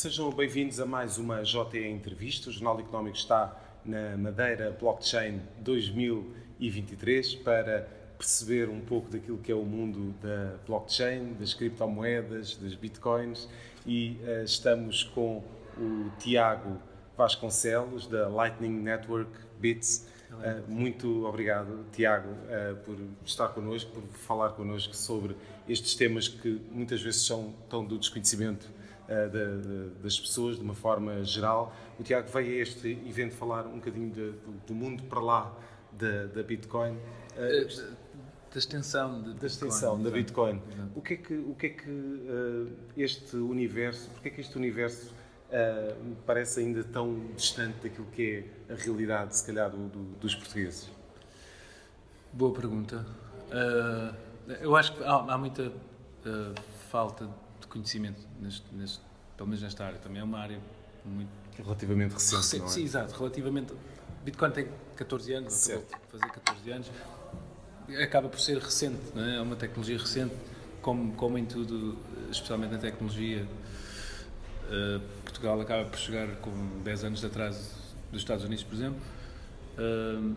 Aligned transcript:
Sejam 0.00 0.30
bem-vindos 0.30 0.80
a 0.80 0.86
mais 0.86 1.18
uma 1.18 1.44
JE 1.44 1.86
Entrevista. 1.86 2.48
O 2.48 2.52
Jornal 2.54 2.80
Económico 2.80 3.18
está 3.18 3.54
na 3.84 4.16
Madeira 4.16 4.74
Blockchain 4.80 5.42
2023 5.58 7.34
para 7.34 7.86
perceber 8.16 8.70
um 8.70 8.80
pouco 8.80 9.10
daquilo 9.10 9.36
que 9.36 9.52
é 9.52 9.54
o 9.54 9.62
mundo 9.62 10.14
da 10.22 10.56
blockchain, 10.66 11.34
das 11.34 11.52
criptomoedas, 11.52 12.56
das 12.56 12.74
bitcoins 12.74 13.46
e 13.84 14.18
uh, 14.22 14.42
estamos 14.42 15.02
com 15.02 15.44
o 15.76 16.10
Tiago 16.18 16.80
Vasconcelos 17.14 18.06
da 18.06 18.26
Lightning 18.26 18.80
Network 18.80 19.30
Bits. 19.58 20.08
Uh, 20.30 20.64
muito 20.66 21.26
obrigado, 21.26 21.84
Tiago, 21.92 22.30
uh, 22.30 22.74
por 22.86 22.96
estar 23.22 23.48
connosco, 23.48 23.90
por 23.90 24.02
falar 24.16 24.52
connosco 24.52 24.96
sobre 24.96 25.36
estes 25.68 25.94
temas 25.94 26.26
que 26.26 26.58
muitas 26.72 27.02
vezes 27.02 27.26
são 27.26 27.52
tão 27.68 27.84
do 27.84 27.98
desconhecimento 27.98 28.79
uh, 29.10 29.28
de, 29.28 29.62
de, 29.62 30.02
das 30.02 30.18
pessoas 30.18 30.56
de 30.56 30.62
uma 30.62 30.74
forma 30.74 31.22
geral. 31.24 31.74
O 31.98 32.02
Tiago 32.02 32.28
veio 32.28 32.58
a 32.58 32.62
este 32.62 32.88
evento 33.06 33.34
falar 33.34 33.66
um 33.66 33.76
bocadinho 33.76 34.10
de, 34.10 34.30
do, 34.30 34.52
do, 34.68 34.74
mundo 34.74 35.02
para 35.04 35.20
lá 35.20 35.58
da 35.92 36.42
Bitcoin. 36.42 36.92
Uh, 37.36 38.10
da 38.52 38.58
extensão 38.58 39.22
da 39.22 39.46
extensão 39.46 40.02
da 40.02 40.10
Bitcoin. 40.10 40.60
O 40.94 41.00
que 41.00 41.14
é 41.14 41.16
que, 41.16 41.34
o 41.34 41.54
que, 41.54 41.66
é 41.66 41.70
que 41.70 41.88
uh, 41.88 42.72
este 42.96 43.36
universo, 43.36 44.10
porque 44.10 44.28
é 44.28 44.30
que 44.32 44.40
este 44.40 44.56
universo 44.56 45.12
uh, 45.50 46.04
me 46.04 46.16
parece 46.26 46.60
ainda 46.60 46.82
tão 46.82 47.28
distante 47.36 47.76
daquilo 47.82 48.06
que 48.08 48.44
é 48.68 48.72
a 48.72 48.76
realidade, 48.76 49.36
se 49.36 49.46
calhar, 49.46 49.70
do, 49.70 49.88
do, 49.88 50.02
dos 50.18 50.34
portugueses? 50.34 50.90
Boa 52.32 52.52
pergunta. 52.52 53.06
Uh, 53.50 54.14
eu 54.60 54.74
acho 54.74 54.96
que 54.96 55.04
há, 55.04 55.14
há 55.14 55.38
muita 55.38 55.72
falta 56.90 57.28
conhecimento, 57.68 58.20
neste, 58.40 58.74
neste, 58.74 59.00
pelo 59.40 59.48
menos 59.48 59.62
nesta 59.62 59.86
área. 59.86 59.98
Também 59.98 60.20
é 60.20 60.24
uma 60.24 60.38
área 60.38 60.60
muito. 61.02 61.30
Relativamente 61.56 62.12
recente. 62.12 62.36
recente 62.36 62.64
é? 62.64 62.68
Sim, 62.68 62.84
exato. 62.84 63.18
Relativamente. 63.18 63.72
Bitcoin 64.22 64.50
tem 64.50 64.68
14 64.96 65.32
anos, 65.32 65.54
certo. 65.54 65.94
acabou 65.94 66.06
de 66.06 66.18
fazer 66.18 66.32
14 66.34 66.70
anos. 66.70 66.90
Acaba 68.02 68.28
por 68.28 68.38
ser 68.38 68.58
recente, 68.58 69.00
é? 69.16 69.36
é 69.36 69.40
uma 69.40 69.56
tecnologia 69.56 69.96
recente, 69.96 70.34
como, 70.82 71.14
como 71.14 71.38
em 71.38 71.46
tudo, 71.46 71.96
especialmente 72.30 72.72
na 72.72 72.78
tecnologia. 72.78 73.46
Uh, 74.66 75.00
Portugal 75.24 75.58
acaba 75.58 75.88
por 75.88 75.98
chegar 75.98 76.28
com 76.36 76.82
10 76.84 77.04
anos 77.04 77.20
de 77.20 77.26
atraso 77.26 77.74
dos 78.12 78.20
Estados 78.20 78.44
Unidos, 78.44 78.62
por 78.62 78.74
exemplo. 78.74 79.00
Uh, 79.78 80.36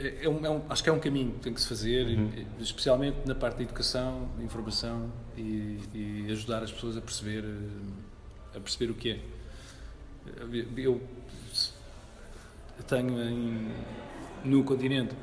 é, 0.00 0.24
é 0.24 0.28
um, 0.28 0.44
é 0.44 0.50
um, 0.50 0.62
acho 0.68 0.82
que 0.82 0.88
é 0.88 0.92
um 0.92 0.98
caminho 0.98 1.32
que 1.32 1.40
tem 1.40 1.52
que 1.52 1.60
se 1.60 1.68
fazer, 1.68 2.06
uhum. 2.06 2.30
especialmente 2.58 3.18
na 3.26 3.34
parte 3.34 3.56
da 3.58 3.62
educação, 3.62 4.28
informação 4.40 5.12
e, 5.36 5.78
e, 5.94 6.26
ajudar 6.32 6.62
as 6.62 6.72
pessoas 6.72 6.96
a 6.96 7.00
perceber, 7.02 7.44
eh, 7.44 8.56
a 8.56 8.60
perceber 8.60 8.90
o 8.90 8.94
que 8.94 9.10
é. 9.10 9.20
Eu 12.78 12.84
tenho 12.86 13.20
em, 13.20 13.72
no 14.44 14.64
continente 14.64 15.14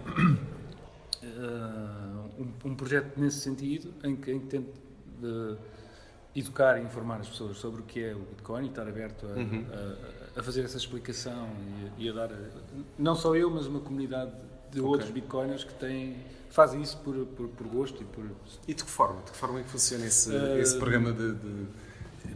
uh, 1.23 2.30
um, 2.39 2.70
um, 2.70 2.75
projeto 2.75 3.20
nesse 3.20 3.39
sentido 3.39 3.92
em 4.03 4.16
que, 4.16 4.31
em 4.31 4.39
que 4.39 4.45
tento 4.45 4.70
uh, 5.23 5.58
educar 6.36 6.78
e 6.78 6.83
informar 6.83 7.20
as 7.20 7.28
pessoas 7.28 7.58
sobre 7.58 7.81
o 7.81 7.83
que 7.83 8.03
é 8.03 8.14
o 8.14 8.20
Bitcoin 8.20 8.66
e 8.66 8.70
estar 8.70 8.88
aberto 8.88 9.25
a, 9.25 9.30
uhum. 9.30 9.66
a, 10.36 10.39
a 10.39 10.44
fazer 10.44 10.61
essa 10.64 10.78
explicação 10.78 11.50
e, 11.98 12.05
e 12.05 12.09
a 12.09 12.14
dar, 12.14 12.30
não 12.98 13.16
só 13.16 13.36
eu, 13.36 13.50
mas 13.50 13.66
uma 13.66 13.80
comunidade 13.80 14.31
de 14.71 14.79
okay. 14.79 14.81
outros 14.81 15.09
bitcoiners 15.09 15.63
que 15.63 15.73
têm 15.73 16.17
fazem 16.49 16.81
isso 16.81 16.97
por, 16.97 17.13
por, 17.27 17.47
por, 17.49 17.67
gosto 17.67 18.01
e 18.01 18.05
por 18.05 18.25
e 18.67 18.73
de 18.73 18.83
que 18.83 18.89
forma? 18.89 19.21
De 19.21 19.31
que 19.31 19.37
forma 19.37 19.59
é 19.59 19.63
que 19.63 19.69
funciona 19.69 20.05
esse, 20.05 20.29
uh, 20.29 20.57
esse 20.57 20.77
programa 20.77 21.11
de, 21.13 21.35
de, 21.35 21.67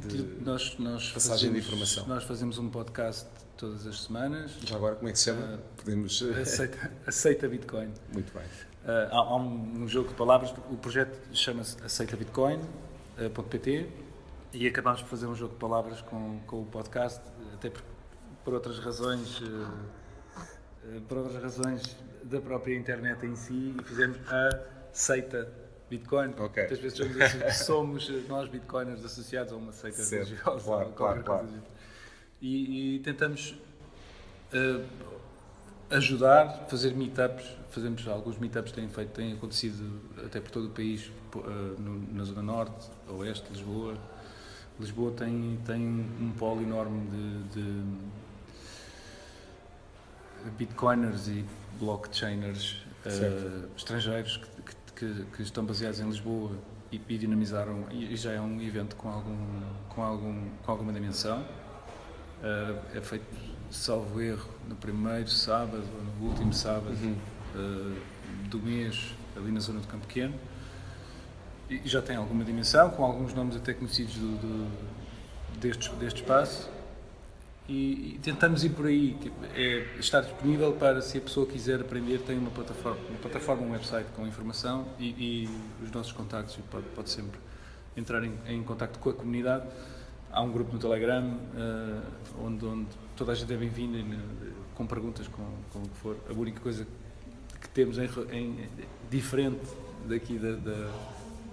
de 0.08 0.44
nós, 0.44 0.78
nós 0.78 1.12
passagem 1.12 1.50
fazemos, 1.50 1.54
de 1.54 1.68
informação? 1.68 2.08
Nós 2.08 2.24
fazemos 2.24 2.58
um 2.58 2.70
podcast 2.70 3.28
todas 3.58 3.88
as 3.88 4.04
semanas. 4.04 4.52
Já 4.64 4.76
agora 4.76 4.96
como 4.96 5.10
é 5.10 5.12
que 5.12 5.20
se 5.20 5.26
chama? 5.26 5.56
Uh, 5.56 5.60
podemos 5.78 6.22
aceita, 6.22 6.92
aceita 7.08 7.48
Bitcoin. 7.48 7.92
Muito 8.14 8.34
bem. 8.34 8.44
Uh, 8.44 9.10
há, 9.12 9.18
há 9.18 9.36
um, 9.36 9.84
um, 9.84 9.88
jogo 9.88 10.10
de 10.10 10.16
palavras 10.16 10.54
o 10.70 10.78
projeto 10.78 11.18
chama-se 11.34 11.78
aceita 11.84 12.16
Bitcoin.pt 12.18 13.90
e 14.54 14.68
acabámos 14.68 15.02
por 15.02 15.10
fazer 15.10 15.28
um 15.28 15.36
jogo 15.36 15.54
de 15.54 15.60
palavras 15.60 16.02
com, 16.02 16.40
com 16.46 16.62
o 16.62 16.66
podcast 16.66 17.22
até 17.54 17.70
por, 17.70 17.84
por 18.44 18.54
outras 18.56 18.80
razões 18.80 19.42
por 21.08 21.20
outras 21.20 21.42
razões 21.42 21.96
da 22.24 22.40
própria 22.40 22.76
internet 22.76 23.26
em 23.26 23.36
si 23.36 23.76
e 23.80 23.84
fizemos 23.84 24.18
a 24.28 24.50
seita 24.92 25.48
Bitcoin. 25.92 26.30
Okay. 26.38 26.68
Muitas 26.68 26.80
vezes 26.80 27.02
assim, 27.02 27.64
somos 27.66 28.10
nós 28.28 28.50
bitcoiners 28.50 29.04
associados 29.04 29.52
a 29.52 29.58
uma 29.58 29.74
seita 29.74 30.02
certo. 30.02 30.30
religiosa. 30.30 30.64
Claro, 30.64 30.90
claro, 30.94 31.24
claro. 31.24 31.48
E, 32.42 32.96
e, 32.96 33.00
tentamos 33.00 33.56
uh, 34.54 34.84
ajudar, 35.90 36.66
fazer 36.70 36.96
meetups. 36.96 37.46
Fazemos 37.70 38.08
alguns 38.08 38.38
meetups 38.38 38.72
que 38.72 38.80
têm, 38.80 38.90
feito, 38.90 39.12
têm 39.12 39.34
acontecido 39.34 40.02
até 40.26 40.40
por 40.40 40.50
todo 40.50 40.68
o 40.68 40.70
país, 40.72 41.12
uh, 41.36 41.40
no, 41.80 42.14
na 42.14 42.24
Zona 42.24 42.42
Norte, 42.42 42.90
Oeste, 43.10 43.52
Lisboa. 43.52 43.96
Lisboa 44.80 45.12
tem, 45.12 45.60
tem 45.66 45.82
um 45.86 46.34
polo 46.38 46.62
enorme 46.62 47.08
de, 47.10 47.44
de 47.50 47.84
bitcoiners 50.58 51.28
e 51.28 51.46
blockchainers 51.80 52.84
uh, 53.06 53.70
estrangeiros 53.76 54.38
que, 54.38 54.76
que, 54.96 55.26
que, 55.36 55.42
estão 55.42 55.66
baseados 55.66 56.00
em 56.00 56.06
Lisboa 56.06 56.52
e, 56.92 57.02
e 57.10 57.18
dinamizaram, 57.18 57.86
e, 57.92 58.16
já 58.16 58.32
é 58.32 58.42
um 58.42 58.62
evento 58.62 58.96
com, 58.96 59.10
algum, 59.10 59.62
com, 59.90 60.04
algum, 60.04 60.50
com 60.64 60.72
alguma 60.72 60.94
dimensão. 60.94 61.42
Uh, 61.42 62.98
é 62.98 63.02
feito, 63.02 63.26
salvo 63.70 64.22
erro, 64.22 64.50
no 64.68 64.76
primeiro 64.76 65.30
sábado 65.30 65.84
ou 65.96 66.04
no 66.04 66.30
último 66.30 66.54
sábado 66.54 66.98
uhum. 67.02 67.16
uh, 67.56 68.48
do 68.50 68.60
mês, 68.60 69.14
ali 69.36 69.52
na 69.52 69.60
zona 69.60 69.80
do 69.80 69.88
Campo 69.88 70.08
Pequeno. 70.08 70.34
E 71.70 71.82
já 71.86 72.02
tem 72.02 72.18
alguma 72.18 72.44
dimensão, 72.44 72.90
com 72.90 73.04
alguns 73.04 73.34
nomes 73.34 73.56
até 73.56 73.74
conhecidos 73.74 74.16
do, 74.16 74.38
do, 74.38 75.60
deste, 75.60 75.90
deste 75.96 76.22
espaço 76.22 76.70
e, 77.72 78.16
e, 78.16 78.20
tentamos 78.22 78.66
ir 78.66 78.70
por 78.72 78.86
aí, 78.86 79.14
tipo, 79.14 79.46
é 79.56 79.96
estar 79.98 80.20
disponível 80.20 80.74
para 80.74 81.02
se 81.02 81.18
a 81.18 81.22
pessoa 81.22 81.46
quiser 81.46 81.80
aprender, 81.80 82.20
tem 82.20 82.38
uma 82.38 82.52
plataforma, 82.52 83.00
uma 83.10 83.20
plataforma, 83.20 83.64
um 83.64 83.72
website 83.72 84.10
com 84.14 84.28
informação 84.28 84.86
e, 85.00 85.06
e 85.08 85.50
os 85.82 85.90
nossos 85.92 86.12
contactos, 86.12 86.58
pode, 86.70 86.86
pode 86.88 87.10
sempre 87.10 87.40
entrar 87.96 88.24
em, 88.26 88.34
em 88.46 88.62
contato 88.62 89.00
com 89.00 89.10
a 89.10 89.14
comunidade. 89.14 89.66
Há 90.34 90.42
um 90.42 90.52
grupo 90.52 90.74
no 90.74 90.80
Telegram 90.80 91.24
uh, 91.24 92.46
onde, 92.46 92.66
onde, 92.66 92.88
toda 93.16 93.32
a 93.32 93.36
gente 93.36 93.54
é 93.54 93.58
bem-vinda 93.58 93.98
com 94.76 94.86
perguntas, 94.86 95.28
com, 95.30 95.44
com 95.72 95.80
o 95.80 95.84
que 95.84 95.98
for. 95.98 96.18
A 96.30 96.34
única 96.34 96.60
coisa 96.60 96.86
que 97.62 97.70
temos 97.70 97.98
em, 97.98 98.10
em 98.34 98.70
diferente 99.10 99.62
daqui 100.06 100.38
da, 100.38 100.56
da, 100.56 100.92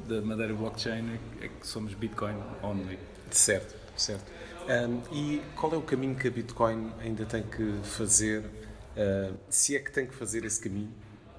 da 0.09 0.23
Madeira 0.23 0.55
Blockchain 0.55 1.19
é 1.41 1.49
que 1.49 1.67
somos 1.67 1.95
Bitcoin 1.95 2.35
only. 2.63 2.99
Certo, 3.31 3.75
certo. 3.97 4.31
Um, 4.69 5.03
e 5.15 5.43
qual 5.57 5.73
é 5.73 5.77
o 5.77 5.83
caminho 5.83 6.15
que 6.15 6.29
a 6.29 6.31
Bitcoin 6.31 6.93
ainda 7.01 7.25
tem 7.25 7.43
que 7.43 7.81
fazer, 7.83 8.45
uh, 8.45 9.35
se 9.49 9.75
é 9.75 9.81
que 9.81 9.91
tem 9.91 10.07
que 10.07 10.15
fazer 10.15 10.45
esse 10.45 10.61
caminho, 10.61 10.93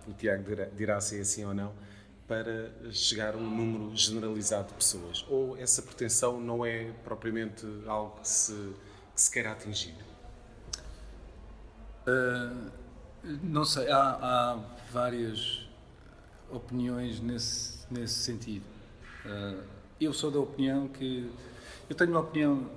o 0.08 0.14
Tiago 0.14 0.44
dirá, 0.44 0.66
dirá 0.66 1.02
se 1.02 1.18
é 1.18 1.22
assim 1.22 1.46
ou 1.46 1.54
não, 1.54 1.72
para 2.28 2.72
chegar 2.92 3.36
a 3.36 3.38
um 3.38 3.50
número 3.50 3.96
generalizado 3.96 4.70
de 4.70 4.74
pessoas? 4.74 5.26
Ou 5.30 5.58
essa 5.58 5.82
pretensão 5.82 6.40
não 6.40 6.66
é 6.66 6.92
propriamente 7.04 7.66
algo 7.86 8.20
que 8.20 8.28
se, 8.28 8.54
que 9.16 9.22
se 9.22 9.32
queira 9.32 9.52
atingir? 9.52 9.96
Uh, 12.08 12.72
não 13.44 13.66
sei, 13.66 13.92
há, 13.92 14.18
há, 14.22 14.60
várias 14.92 15.68
opiniões 16.50 17.20
nesse, 17.20 17.86
nesse 17.92 18.16
sentido. 18.16 18.66
Uh, 19.26 19.79
eu 20.06 20.14
sou 20.14 20.32
da 20.32 20.40
opinião 20.40 20.88
que. 20.88 21.30
Eu 21.90 21.96
tenho 21.96 22.12
uma 22.12 22.20
opinião 22.20 22.70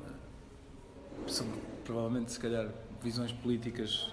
são 1.27 1.47
provavelmente, 1.85 2.33
se 2.33 2.41
calhar, 2.41 2.69
visões 3.03 3.33
políticas 3.33 4.11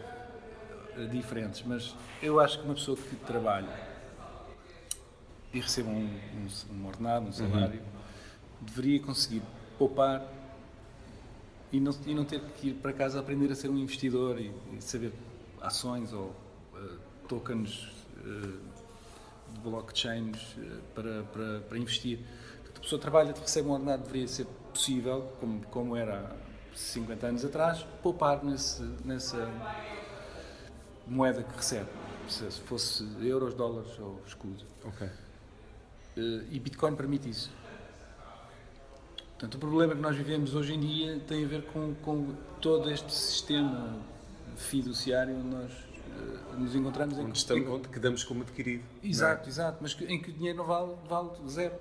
eh, 0.98 1.06
diferentes, 1.06 1.64
mas 1.66 1.96
eu 2.22 2.40
acho 2.40 2.60
que 2.60 2.66
uma 2.66 2.74
pessoa 2.74 2.98
que 2.98 3.16
trabalha 3.18 3.90
e 5.54 5.60
receba 5.60 5.90
um, 5.90 6.06
um, 6.06 6.76
um 6.76 6.88
ordenado, 6.88 7.28
um 7.28 7.32
salário, 7.32 7.80
uhum. 7.80 8.66
deveria 8.66 9.00
conseguir 9.00 9.42
poupar 9.78 10.26
e 11.72 11.80
não, 11.80 11.96
e 12.06 12.14
não 12.14 12.26
ter 12.26 12.42
que 12.42 12.70
ir 12.70 12.74
para 12.76 12.94
casa 12.94 13.20
aprender 13.20 13.52
a 13.52 13.56
ser 13.56 13.70
um 13.70 13.78
investidor 13.78 14.40
e, 14.40 14.52
e 14.76 14.82
saber 14.82 15.12
ações 15.62 16.14
ou 16.14 16.36
uh, 16.74 16.98
tokens 17.28 17.88
uh, 18.18 18.60
de 19.54 19.60
blockchains 19.64 20.56
uh, 20.58 20.82
para, 20.94 21.24
para, 21.24 21.60
para 21.62 21.78
investir. 21.78 22.20
A 22.80 22.82
pessoa 22.82 23.00
trabalha, 23.00 23.34
recebe 23.34 23.68
um 23.68 23.74
ordenado, 23.74 24.04
deveria 24.04 24.28
ser 24.28 24.48
possível, 24.74 25.34
como, 25.40 25.62
como 25.68 25.96
era 25.98 26.36
50 26.74 27.28
anos 27.28 27.46
atrás, 27.46 27.86
poupar 28.02 28.44
nesse, 28.44 28.82
nessa 29.04 29.52
moeda 31.06 31.44
que 31.44 31.56
recebe, 31.56 31.90
se 32.28 32.50
fosse 32.62 33.06
euros, 33.22 33.54
dólares 33.54 34.00
ou 34.00 34.22
escudo. 34.26 34.64
Ok. 34.86 35.08
Eh, 35.08 36.46
e 36.52 36.60
Bitcoin 36.60 36.96
permite 36.96 37.30
isso. 37.30 37.52
Portanto, 39.32 39.56
o 39.56 39.60
problema 39.60 39.94
que 39.94 40.02
nós 40.02 40.16
vivemos 40.16 40.56
hoje 40.56 40.74
em 40.74 40.80
dia 40.80 41.20
tem 41.28 41.44
a 41.44 41.48
ver 41.48 41.66
com, 41.68 41.94
com 41.96 42.34
todo 42.62 42.90
este 42.90 43.14
sistema 43.14 43.98
fiduciário 44.56 45.36
onde 45.36 45.48
nós 45.48 45.72
uh, 45.74 46.60
nos 46.60 46.76
encontramos. 46.76 47.18
Onde, 47.18 47.30
em 47.30 47.32
que, 47.32 47.38
estamos, 47.38 47.70
onde 47.70 47.88
que 47.88 48.00
damos 48.00 48.24
como 48.24 48.42
adquirido. 48.42 48.84
Exato, 49.04 49.46
é? 49.46 49.50
exato, 49.50 49.78
mas 49.82 49.94
que, 49.94 50.06
em 50.06 50.22
que 50.22 50.30
o 50.30 50.34
dinheiro 50.34 50.58
não 50.58 50.66
vale, 50.66 50.94
vale 51.08 51.30
zero. 51.48 51.76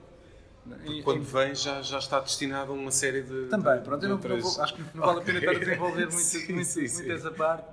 Porque 0.77 1.03
quando 1.03 1.23
vem 1.23 1.55
já, 1.55 1.83
já 1.83 1.99
está 1.99 2.21
destinado 2.21 2.73
a 2.73 2.75
uma 2.75 2.91
série 2.91 3.23
de. 3.23 3.47
Também, 3.47 3.81
pronto, 3.81 4.03
eu 4.03 4.09
não, 4.09 4.19
não 4.19 4.41
vou, 4.41 4.63
acho 4.63 4.75
que 4.75 4.83
não 4.95 5.07
vale 5.07 5.21
okay. 5.21 5.23
a 5.23 5.25
pena 5.25 5.39
estar 5.39 5.51
a 5.51 5.59
desenvolver 5.59 6.07
muito, 6.13 6.15
sim, 6.15 6.53
muito, 6.53 6.67
sim, 6.67 6.81
muito 6.81 6.93
sim. 6.95 7.11
essa 7.11 7.31
parte, 7.31 7.65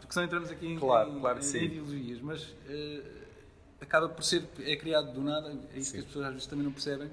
porque 0.00 0.12
senão 0.12 0.26
entramos 0.26 0.50
aqui 0.50 0.66
em, 0.66 0.78
claro, 0.78 1.10
em, 1.10 1.20
claro, 1.20 1.40
em 1.40 1.64
ideologias, 1.64 2.20
mas 2.20 2.42
uh, 2.42 3.04
acaba 3.80 4.08
por 4.08 4.22
ser, 4.22 4.44
é 4.60 4.76
criado 4.76 5.12
do 5.12 5.22
nada, 5.22 5.56
é 5.74 5.78
isso 5.78 5.92
que 5.92 5.98
as 5.98 6.04
pessoas 6.04 6.26
às 6.26 6.32
vezes 6.32 6.46
também 6.46 6.64
não 6.64 6.72
percebem, 6.72 7.10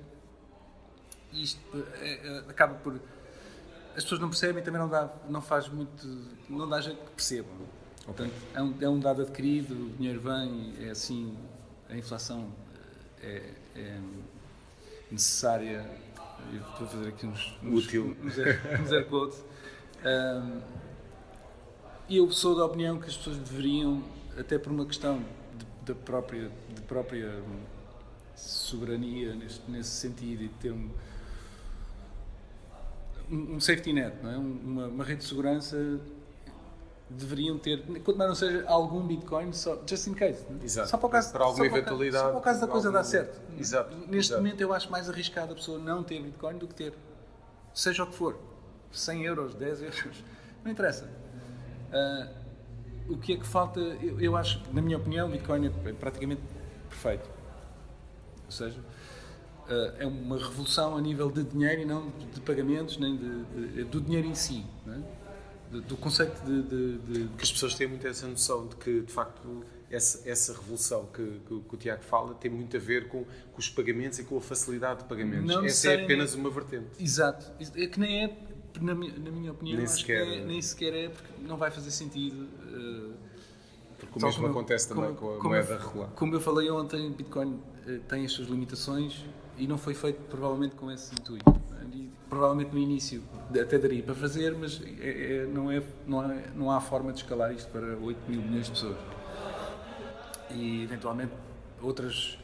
e 1.31 1.43
isto 1.43 1.59
é, 1.99 2.27
é, 2.27 2.39
acaba 2.49 2.75
por. 2.75 2.99
As 3.95 4.03
pessoas 4.03 4.21
não 4.21 4.29
percebem 4.29 4.61
e 4.61 4.65
também 4.65 4.81
não, 4.81 4.89
dá, 4.89 5.09
não 5.29 5.41
faz 5.41 5.67
muito. 5.69 6.07
não 6.49 6.67
dá 6.67 6.81
jeito 6.81 6.99
que 6.99 7.11
percebam. 7.11 7.53
Okay. 8.07 8.27
Portanto, 8.27 8.33
é 8.53 8.61
um, 8.61 8.75
é 8.81 8.89
um 8.89 8.99
dado 8.99 9.21
adquirido, 9.21 9.71
o 9.73 9.89
dinheiro 9.91 10.19
vem, 10.19 10.73
é 10.81 10.89
assim, 10.89 11.37
a 11.89 11.95
inflação 11.95 12.51
é, 13.21 13.53
é 13.75 13.99
necessária. 15.13 15.85
Estou 16.53 16.87
a 16.87 16.89
fazer 16.89 17.09
aqui 17.09 17.25
uns. 17.25 17.57
uns 17.63 17.85
Útil. 17.85 18.17
Uns, 18.21 18.33
uns 18.81 18.91
air 18.91 19.07
quotes. 19.07 19.43
Um, 20.03 20.61
e 22.09 22.17
eu 22.17 22.29
sou 22.31 22.55
da 22.55 22.65
opinião 22.65 22.99
que 22.99 23.07
as 23.07 23.15
pessoas 23.15 23.37
deveriam, 23.37 24.03
até 24.37 24.57
por 24.57 24.71
uma 24.71 24.85
questão 24.85 25.23
de, 25.57 25.93
de 25.93 25.99
própria, 25.99 26.51
de 26.75 26.81
própria 26.81 27.41
soberania 28.35 29.33
neste, 29.35 29.71
nesse 29.71 29.91
sentido 29.91 30.43
e 30.43 30.47
de 30.47 30.53
ter 30.55 30.71
um, 30.71 30.89
um 33.31 33.59
safety 33.59 33.93
net, 33.93 34.17
não 34.21 34.31
é? 34.31 34.37
uma, 34.37 34.87
uma 34.87 35.03
rede 35.03 35.21
de 35.21 35.27
segurança 35.27 35.99
deveriam 37.09 37.57
ter, 37.57 37.83
quanto 38.03 38.17
mais 38.17 38.29
não 38.29 38.35
seja 38.35 38.65
algum 38.67 39.05
Bitcoin, 39.05 39.53
só, 39.53 39.81
just 39.85 40.07
in 40.07 40.13
case. 40.13 40.45
É? 40.61 40.65
Exato. 40.65 40.89
Só 40.89 40.97
para 40.97 41.07
o 41.07 41.09
caso, 41.09 41.31
para 41.31 41.45
alguma 41.45 41.65
eventualidade. 41.65 42.23
Só 42.23 42.29
para 42.31 42.39
o 42.39 42.41
caso 42.41 42.61
da 42.61 42.67
coisa 42.67 42.87
algum... 42.87 42.97
dar 42.97 43.03
certo. 43.03 43.41
Exato. 43.57 43.95
Neste 43.95 44.15
Exato. 44.31 44.41
momento 44.41 44.61
eu 44.61 44.73
acho 44.73 44.91
mais 44.91 45.09
arriscado 45.09 45.53
a 45.53 45.55
pessoa 45.55 45.77
não 45.77 46.03
ter 46.03 46.21
Bitcoin 46.21 46.57
do 46.57 46.67
que 46.67 46.75
ter. 46.75 46.93
Seja 47.73 48.03
o 48.03 48.07
que 48.07 48.15
for. 48.15 48.37
100 48.91 49.23
euros, 49.23 49.55
10 49.55 49.81
euros. 49.81 50.23
Não 50.63 50.71
interessa. 50.71 51.09
Uh, 51.91 53.13
o 53.13 53.17
que 53.17 53.33
é 53.33 53.37
que 53.37 53.45
falta? 53.45 53.79
Eu, 53.79 54.19
eu, 54.21 54.35
acho, 54.37 54.61
na 54.71 54.81
minha 54.81 54.97
opinião, 54.97 55.27
o 55.27 55.31
Bitcoin 55.31 55.67
é 55.67 55.93
praticamente 55.93 56.41
perfeito. 56.89 57.29
Ou 58.45 58.51
seja, 58.51 58.79
uh, 58.79 59.95
é 59.97 60.05
uma 60.05 60.37
revolução 60.37 60.95
a 60.95 61.01
nível 61.01 61.29
de 61.31 61.43
dinheiro 61.43 61.81
e 61.81 61.85
não 61.85 62.11
de, 62.33 62.39
pagamentos, 62.41 62.97
nem 62.97 63.17
de, 63.17 63.43
de, 63.43 63.83
do 63.85 63.99
dinheiro 63.99 64.27
em 64.27 64.35
si. 64.35 64.65
É? 64.87 65.22
Do 65.81 65.97
conceito 65.97 66.43
de, 66.43 66.63
de, 66.63 66.97
de, 66.99 67.27
Que 67.35 67.43
as 67.43 67.51
pessoas 67.51 67.75
têm 67.75 67.87
muito 67.87 68.07
essa 68.07 68.27
noção 68.27 68.67
de 68.67 68.75
que, 68.75 69.01
de 69.01 69.11
facto, 69.11 69.63
essa, 69.89 70.27
essa 70.27 70.53
revolução 70.53 71.05
que, 71.13 71.23
que, 71.47 71.59
que 71.59 71.75
o 71.75 71.77
Tiago 71.77 72.03
fala 72.03 72.33
tem 72.33 72.49
muito 72.49 72.75
a 72.75 72.79
ver 72.79 73.07
com, 73.07 73.23
com, 73.23 73.59
os 73.59 73.69
pagamentos 73.69 74.19
e 74.19 74.23
com 74.23 74.37
a 74.37 74.41
facilidade 74.41 75.03
de 75.03 75.05
pagamentos. 75.05 75.45
Não 75.45 75.65
essa 75.65 75.91
é 75.91 76.03
apenas 76.03 76.33
uma 76.33 76.49
vertente. 76.49 76.87
Exato. 76.99 77.51
É 77.75 77.87
que 77.87 77.99
nem 77.99 78.25
é, 78.25 78.37
na 78.81 78.95
minha, 78.95 79.17
na 79.17 79.31
minha 79.31 79.51
opinião, 79.51 79.77
nem 79.77 79.87
sequer, 79.87 80.27
é, 80.27 80.45
nem 80.45 80.61
sequer 80.61 80.93
é, 80.93 81.09
porque 81.09 81.29
não 81.41 81.57
vai 81.57 81.69
fazer 81.69 81.91
sentido. 81.91 82.47
Uh, 82.63 83.13
porque 83.99 84.19
o 84.19 84.25
mesmo 84.25 84.47
acontece 84.47 84.91
eu, 84.91 84.95
também 84.95 85.15
como, 85.15 85.37
com 85.37 85.47
a 85.47 85.49
moeda 85.49 85.77
regular. 85.77 86.09
Como 86.09 86.35
eu 86.35 86.41
falei 86.41 86.69
ontem, 86.69 87.11
Bitcoin 87.11 87.53
uh, 87.53 87.99
tem 88.07 88.25
as 88.25 88.31
suas 88.31 88.47
limitações 88.47 89.23
e 89.57 89.67
não 89.67 89.77
foi 89.77 89.93
feito 89.93 90.21
provavelmente 90.23 90.75
com 90.75 90.91
esse 90.91 91.13
intuito 91.13 91.53
provavelmente 92.29 92.71
no 92.71 92.79
início 92.79 93.21
até 93.49 93.77
daria 93.77 94.01
para 94.01 94.15
fazer, 94.15 94.55
mas 94.55 94.81
é, 94.99 95.43
é, 95.43 95.45
não, 95.45 95.71
é, 95.71 95.83
não, 96.07 96.19
há, 96.19 96.27
não 96.55 96.71
há 96.71 96.81
forma 96.81 97.11
de 97.11 97.19
escalar 97.19 97.53
isto 97.53 97.69
para 97.71 97.97
8 97.97 98.19
mil 98.29 98.41
milhões 98.41 98.65
de 98.65 98.71
pessoas. 98.71 98.97
E 100.51 100.83
eventualmente 100.83 101.33
outras, 101.81 102.37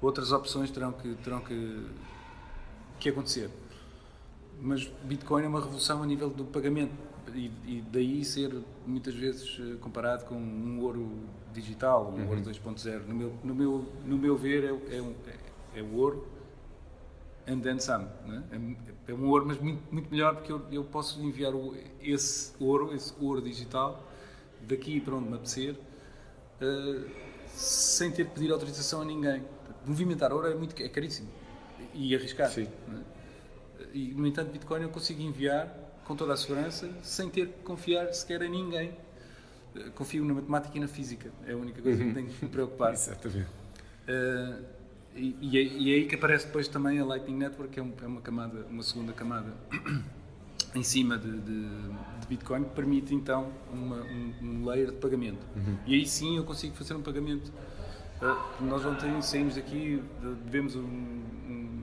outras 0.00 0.32
opções 0.32 0.70
terão 0.70 0.92
que, 0.92 1.14
terão 1.16 1.40
que, 1.40 1.86
que 2.98 3.08
acontecer. 3.08 3.50
Mas 4.60 4.90
Bitcoin 5.04 5.44
é 5.44 5.48
uma 5.48 5.60
revolução 5.60 6.02
a 6.02 6.06
nível 6.06 6.30
do 6.30 6.44
pagamento 6.44 6.92
e, 7.34 7.50
e 7.66 7.84
daí 7.92 8.24
ser 8.24 8.52
muitas 8.86 9.14
vezes 9.14 9.58
eh, 9.60 9.76
comparado 9.80 10.24
com 10.26 10.36
um 10.36 10.80
ouro 10.80 11.10
digital, 11.52 12.12
um 12.12 12.20
uhum. 12.20 12.28
ouro 12.28 12.40
2.0. 12.42 13.06
No 13.06 13.14
meu, 13.14 13.32
no, 13.42 13.54
meu, 13.54 13.84
no 14.04 14.18
meu 14.18 14.36
ver, 14.36 14.64
é, 14.64 14.94
é, 14.94 14.98
é, 14.98 15.80
é 15.80 15.82
o 15.82 15.96
ouro 15.96 16.33
and 17.46 17.60
then 17.60 17.78
some. 17.78 18.06
É? 18.28 19.12
é 19.12 19.14
um 19.14 19.28
ouro, 19.28 19.46
mas 19.46 19.58
muito, 19.58 19.82
muito 19.92 20.10
melhor 20.10 20.34
porque 20.34 20.52
eu, 20.52 20.62
eu 20.70 20.84
posso 20.84 21.20
enviar 21.22 21.54
o, 21.54 21.76
esse 22.00 22.52
ouro, 22.58 22.94
esse 22.94 23.12
ouro 23.20 23.42
digital, 23.42 24.08
daqui 24.62 25.00
para 25.00 25.14
onde 25.14 25.28
me 25.28 25.34
apetecer, 25.34 25.74
uh, 25.74 27.10
sem 27.48 28.10
ter 28.10 28.26
que 28.26 28.34
pedir 28.34 28.52
autorização 28.52 29.02
a 29.02 29.04
ninguém. 29.04 29.44
Movimentar 29.84 30.32
ouro 30.32 30.46
é, 30.46 30.54
muito, 30.54 30.80
é 30.82 30.88
caríssimo 30.88 31.28
e 31.92 32.14
arriscado. 32.14 32.52
Sim. 32.52 32.68
É? 32.88 33.84
E, 33.92 34.14
no 34.14 34.26
entanto, 34.26 34.50
Bitcoin 34.50 34.82
eu 34.82 34.88
consigo 34.88 35.20
enviar 35.20 35.68
com 36.04 36.16
toda 36.16 36.32
a 36.32 36.36
segurança, 36.36 36.90
sem 37.02 37.28
ter 37.30 37.48
que 37.48 37.62
confiar 37.62 38.12
sequer 38.12 38.42
a 38.42 38.48
ninguém. 38.48 38.96
Uh, 39.74 39.90
confio 39.92 40.24
na 40.24 40.34
matemática 40.34 40.76
e 40.76 40.80
na 40.80 40.88
física, 40.88 41.30
é 41.46 41.52
a 41.52 41.56
única 41.56 41.82
coisa 41.82 42.00
uhum. 42.00 42.08
que 42.08 42.14
tenho 42.14 42.28
que 42.28 42.44
me 42.44 42.50
preocupar. 42.50 42.92
Exatamente. 42.94 43.48
Uh, 44.08 44.83
e, 45.14 45.36
e, 45.40 45.58
é, 45.58 45.62
e, 45.62 45.92
é, 45.92 45.94
aí 45.96 46.06
que 46.06 46.14
aparece 46.16 46.46
depois 46.46 46.66
também 46.66 46.98
a 46.98 47.04
Lightning 47.04 47.36
Network, 47.36 47.72
que 47.72 47.80
é, 47.80 47.82
um, 47.82 47.92
é 48.02 48.06
uma 48.06 48.20
camada, 48.20 48.66
uma 48.68 48.82
segunda 48.82 49.12
camada 49.12 49.52
em 50.74 50.82
cima 50.82 51.16
de, 51.16 51.30
de, 51.30 51.68
de, 52.20 52.26
Bitcoin, 52.28 52.64
que 52.64 52.70
permite 52.70 53.14
então 53.14 53.52
uma, 53.72 53.96
um, 53.96 54.34
um, 54.42 54.66
layer 54.66 54.90
de 54.90 54.96
pagamento. 54.96 55.46
Uhum. 55.54 55.78
E 55.86 55.94
aí 55.94 56.06
sim 56.06 56.36
eu 56.36 56.44
consigo 56.44 56.74
fazer 56.74 56.94
um 56.94 57.02
pagamento. 57.02 57.52
Uh, 58.20 58.64
nós 58.64 58.84
ontem 58.84 59.20
saímos 59.22 59.54
daqui, 59.54 60.02
devemos 60.44 60.74
um, 60.74 60.82
um, 60.82 61.82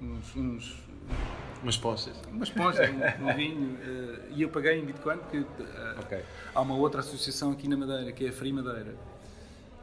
uns, 0.00 0.36
uns 0.36 0.88
umas 1.62 1.76
postas. 1.76 2.16
Umas 2.32 2.50
postas, 2.50 2.88
um, 2.90 3.28
um 3.28 3.34
vinho. 3.34 3.74
Uh, 3.74 4.32
e 4.34 4.42
eu 4.42 4.48
paguei 4.48 4.78
em 4.78 4.84
Bitcoin, 4.84 5.18
porque 5.18 5.38
uh, 5.38 6.00
okay. 6.00 6.22
há 6.54 6.60
uma 6.60 6.74
outra 6.74 7.00
associação 7.00 7.52
aqui 7.52 7.68
na 7.68 7.76
Madeira, 7.76 8.12
que 8.12 8.24
é 8.24 8.28
a 8.28 8.32
Free 8.32 8.52
Madeira, 8.52 8.94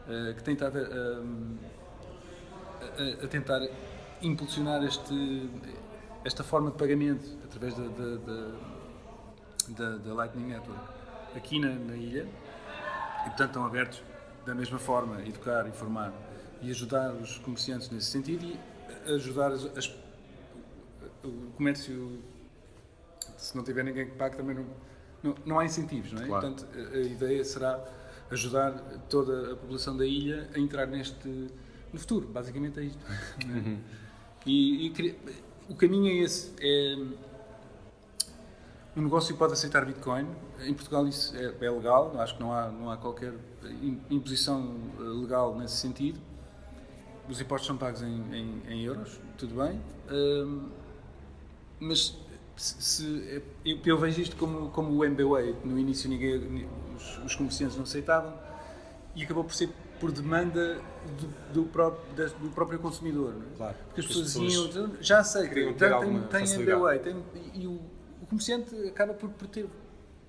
uh, 0.08 0.34
que 0.36 0.44
tem 0.44 0.54
estado 0.54 0.78
a, 0.80 1.22
a 3.24 3.28
tentar 3.28 3.62
impulsionar 4.22 4.84
este, 4.84 5.50
esta 6.24 6.44
forma 6.44 6.72
de 6.72 6.78
pagamento 6.78 7.26
através 7.44 7.74
da, 7.76 7.88
da, 7.88 8.52
da, 9.70 9.98
da 9.98 10.14
Lightning 10.14 10.48
Network 10.48 10.82
aqui 11.36 11.60
na, 11.60 11.70
na, 11.70 11.96
ilha 11.96 12.28
e 13.22 13.30
portanto 13.30 13.48
estão 13.48 13.66
abertos 13.66 14.02
da 14.46 14.56
mesma 14.56 14.80
forma 14.80 15.22
educar, 15.22 15.68
informar 15.68 16.14
e 16.62 16.70
ajudar 16.72 17.12
os 17.14 17.38
comerciantes 17.40 17.90
nesse 17.90 18.08
sentido 18.08 18.46
e 18.46 18.60
ajudar 19.14 19.52
as, 19.52 19.66
as, 19.78 19.88
o 21.24 21.52
comércio 21.58 22.20
se 23.38 23.56
não 23.56 23.64
tiver 23.64 23.84
ninguém 23.84 24.06
que 24.06 24.16
pague 24.16 24.38
também 24.38 24.56
não, 24.56 24.66
não, 25.22 25.36
não 25.46 25.60
há 25.60 25.66
incentivos, 25.66 26.12
não 26.14 26.24
é? 26.24 26.28
Claro. 26.28 26.48
Portanto, 26.48 26.68
a, 26.76 26.98
a 26.98 27.02
ideia 27.02 27.44
será 27.44 27.84
ajudar 28.32 28.72
toda 29.10 29.54
a 29.54 29.56
população 29.56 29.96
da 29.96 30.06
ilha 30.06 30.50
a 30.56 30.60
entrar 30.60 30.88
neste 30.88 31.50
no 31.96 32.00
futuro, 32.00 32.28
basicamente 32.28 32.80
é 32.80 32.84
isto. 32.84 33.00
Uhum. 33.46 33.80
E, 34.46 34.88
e, 34.88 35.16
o 35.68 35.76
caminho 35.76 36.08
é 36.08 36.24
esse. 36.24 36.54
É, 36.60 36.96
o 38.96 39.02
negócio 39.02 39.36
pode 39.36 39.54
aceitar 39.54 39.84
Bitcoin. 39.86 40.28
Em 40.62 40.74
Portugal 40.74 41.08
isso 41.08 41.36
é, 41.36 41.54
é, 41.66 41.72
legal, 41.72 42.14
acho 42.20 42.36
que 42.36 42.42
não 42.42 42.54
há, 42.54 42.70
não 42.70 42.92
há 42.92 42.98
qualquer 42.98 43.34
imposição 44.10 44.78
eh, 45.00 45.04
legal 45.04 45.58
nesse 45.58 45.78
sentido. 45.78 46.20
Os 47.28 47.42
impostos 47.42 47.68
são 47.68 47.76
pagos 47.76 48.04
em, 48.04 48.22
em, 48.32 48.62
em 48.70 48.84
euros, 48.84 49.20
tudo 49.38 49.56
bem. 49.56 49.82
Um, 50.12 50.70
mas 51.80 52.16
se, 52.56 52.82
se, 52.82 53.44
eu, 53.66 53.80
eu, 53.84 53.98
vejo 53.98 54.22
isto 54.22 54.36
como, 54.36 54.70
como 54.70 54.94
o 54.94 55.04
MBWay. 55.04 55.56
No 55.64 55.80
início 55.80 56.10
ninguém, 56.10 56.68
os, 56.96 57.18
os 57.26 57.36
comerciantes 57.36 57.76
não 57.76 57.84
aceitavam 57.84 58.34
e 59.16 59.24
acabou 59.24 59.44
por 59.44 59.54
ser 59.54 59.70
por 60.00 60.12
demanda 60.12 60.82
do, 61.20 61.54
do, 61.54 61.66
próprio, 61.66 62.30
do 62.40 62.50
próprio 62.50 62.80
consumidor. 62.80 63.34
É? 63.34 63.58
Claro. 63.58 63.76
Porque 63.86 64.02
as 64.02 64.08
pessoas 64.08 64.34
diziam, 64.34 64.96
já 65.02 65.24
sei, 65.24 65.50
tem, 65.50 65.74
tem 65.74 66.60
MBA, 66.60 67.00
tem, 67.00 67.24
e 67.54 67.68
o, 67.68 67.82
o, 68.22 68.26
comerciante 68.28 68.76
acaba 68.88 69.14
por, 69.14 69.30
por 69.30 69.48
ter. 69.48 69.68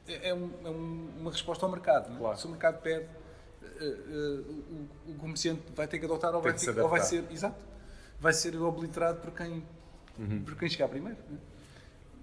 É, 0.07 0.29
é, 0.29 0.31
é 0.31 0.35
uma 0.35 1.31
resposta 1.31 1.65
ao 1.65 1.71
mercado. 1.71 2.15
É? 2.15 2.19
Claro. 2.19 2.39
Se 2.39 2.47
o 2.47 2.51
mercado 2.51 2.81
pede, 2.81 3.07
uh, 3.63 3.85
uh, 3.85 4.89
o, 5.07 5.11
o, 5.11 5.15
comerciante 5.15 5.63
vai 5.75 5.89
ter 5.89 5.99
que 5.99 6.05
adotar 6.05 6.35
ou, 6.35 6.43
vai, 6.43 6.53
ter, 6.53 6.79
ou 6.79 6.89
vai 6.89 7.01
ser. 7.01 7.25
Exato. 7.31 7.65
Vai 8.21 8.33
ser 8.33 8.57
obliterado 8.57 9.21
por 9.21 9.33
quem, 9.33 9.63
uhum. 10.19 10.43
por 10.45 10.57
quem 10.57 10.69
chegar 10.69 10.89
primeiro. 10.89 11.19
É? 11.19 11.57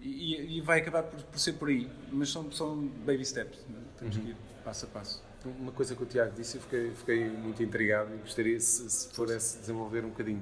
E, 0.01 0.57
e, 0.57 0.61
vai 0.61 0.81
acabar 0.81 1.03
por, 1.03 1.21
por, 1.21 1.39
ser 1.39 1.53
por 1.53 1.69
aí. 1.69 1.89
Mas 2.11 2.29
são, 2.29 2.51
são 2.51 2.87
baby 3.05 3.25
steps. 3.25 3.59
Temos 3.97 4.17
uhum. 4.17 4.23
que 4.23 4.29
ir 4.31 4.37
passo 4.63 4.85
a 4.85 4.89
passo. 4.89 5.23
Uma 5.45 5.71
coisa 5.71 5.95
que 5.95 6.03
o 6.03 6.05
Tiago 6.05 6.31
disse, 6.35 6.57
eu 6.57 6.61
fiquei, 6.61 6.91
fiquei 6.91 7.29
muito 7.29 7.61
intrigado 7.61 8.13
e 8.15 8.17
gostaria, 8.17 8.59
se, 8.59 8.89
se 8.89 9.07
pudesse 9.09 9.59
desenvolver 9.59 10.05
um 10.05 10.09
bocadinho. 10.09 10.41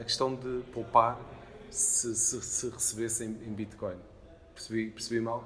A 0.00 0.04
questão 0.04 0.34
de 0.34 0.62
poupar 0.72 1.18
se, 1.70 2.14
se, 2.14 2.40
se 2.40 2.68
recebessem 2.68 3.28
em 3.46 3.52
Bitcoin. 3.52 3.96
Percebi, 4.54 4.90
percebi 4.90 5.20
mal? 5.20 5.44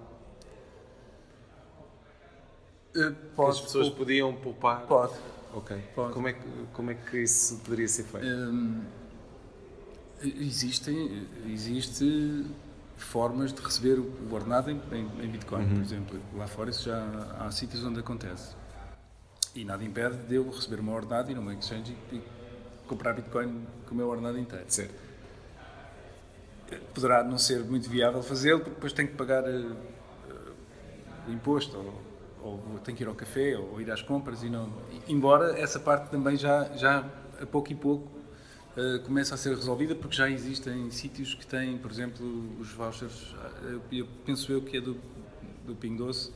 Uh, 2.94 3.14
pode, 3.34 3.50
as 3.50 3.60
pessoas 3.60 3.88
podiam 3.88 4.34
poupar? 4.34 4.86
Pode. 4.86 5.14
Ok. 5.54 5.76
Pode. 5.94 6.12
Como, 6.12 6.28
é 6.28 6.32
que, 6.32 6.48
como 6.72 6.90
é 6.90 6.94
que 6.94 7.18
isso 7.22 7.58
poderia 7.58 7.88
ser 7.88 8.04
feito? 8.04 8.26
Um, 8.26 8.84
existem, 10.22 11.26
existe 11.46 12.46
formas 12.96 13.52
de 13.52 13.60
receber 13.62 13.98
o 13.98 14.32
ordenado 14.32 14.70
em, 14.70 14.80
em, 15.22 15.28
Bitcoin, 15.28 15.64
uhum. 15.64 15.74
por 15.74 15.82
exemplo. 15.82 16.20
Lá 16.36 16.46
fora 16.46 16.70
isso 16.70 16.84
já 16.84 17.36
há 17.38 17.50
sítios 17.50 17.84
onde 17.84 18.00
acontece. 18.00 18.54
E 19.54 19.64
nada 19.64 19.82
impede 19.84 20.16
de 20.28 20.36
eu 20.36 20.48
receber 20.48 20.80
o 20.80 20.82
meu 20.82 20.94
ordenado 20.94 21.30
e 21.30 21.34
numa 21.34 21.52
exchange 21.54 21.96
e, 22.12 22.20
comprar 22.86 23.12
Bitcoin 23.12 23.66
com 23.86 23.94
o 23.94 23.96
meu 23.96 24.08
ordenado 24.08 24.38
inteiro. 24.38 24.64
Certo. 24.68 24.94
Poderá 26.94 27.22
não 27.22 27.38
ser 27.38 27.64
muito 27.64 27.88
viável 27.88 28.22
fazê-lo, 28.22 28.60
porque 28.60 28.74
depois 28.74 28.92
tenho 28.92 29.08
que 29.08 29.16
pagar 29.16 29.44
uh, 29.44 29.76
o 31.26 31.32
imposto, 31.32 31.76
ou, 32.42 32.52
ou 32.72 32.78
tenho 32.84 32.96
que 32.96 33.02
ir 33.02 33.06
ao 33.06 33.14
café, 33.14 33.56
ou 33.56 33.80
ir 33.80 33.90
às 33.90 34.02
compras, 34.02 34.42
e 34.42 34.48
não... 34.48 34.72
Embora 35.08 35.58
essa 35.58 35.80
parte 35.80 36.10
também 36.10 36.36
já, 36.36 36.64
já 36.76 37.04
a 37.40 37.46
pouco 37.46 37.72
e 37.72 37.74
pouco 37.74 38.20
Uh, 38.70 39.00
começa 39.00 39.34
a 39.34 39.36
ser 39.36 39.52
resolvida 39.56 39.96
porque 39.96 40.14
já 40.14 40.30
existem 40.30 40.88
sítios 40.92 41.34
que 41.34 41.44
têm, 41.44 41.76
por 41.76 41.90
exemplo, 41.90 42.24
os 42.60 42.70
vouchers, 42.70 43.32
uh, 43.32 43.80
eu 43.90 44.06
penso 44.24 44.52
eu 44.52 44.62
que 44.62 44.76
é 44.76 44.80
do, 44.80 44.96
do 45.66 45.74
Ping 45.74 45.96
Doce 45.96 46.30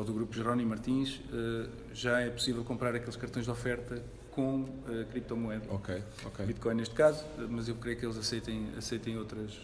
ou 0.00 0.04
do 0.04 0.14
grupo 0.14 0.34
Jerónimo 0.34 0.70
Martins, 0.70 1.16
uh, 1.16 1.68
já 1.92 2.20
é 2.20 2.30
possível 2.30 2.64
comprar 2.64 2.94
aqueles 2.94 3.16
cartões 3.16 3.44
de 3.44 3.50
oferta 3.50 4.02
com 4.30 4.64
criptomoeda. 5.10 5.66
Ok, 5.68 6.02
ok. 6.24 6.46
Bitcoin 6.46 6.76
neste 6.76 6.94
caso, 6.94 7.22
mas 7.50 7.68
eu 7.68 7.74
creio 7.74 7.98
que 7.98 8.06
eles 8.06 8.16
aceitem, 8.16 8.68
aceitem 8.78 9.18
outras, 9.18 9.58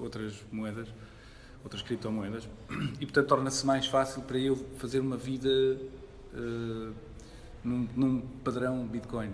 outras 0.00 0.34
moedas, 0.50 0.88
outras 1.62 1.82
criptomoedas. 1.82 2.48
E 2.98 3.06
portanto 3.06 3.28
torna-se 3.28 3.64
mais 3.64 3.86
fácil 3.86 4.22
para 4.22 4.38
eu 4.38 4.56
fazer 4.78 4.98
uma 4.98 5.16
vida 5.16 5.50
num, 7.62 7.86
num 7.94 8.20
padrão 8.42 8.84
Bitcoin. 8.86 9.30